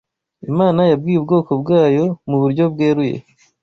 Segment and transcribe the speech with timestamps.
[0.51, 3.17] Imana yabwiye ubwoko bwayo mu buryo bweruye